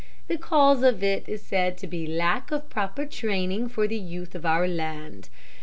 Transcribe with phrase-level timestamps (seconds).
[0.27, 4.33] The cause of it is said to be lack of proper training for the youth
[4.33, 5.29] of our land.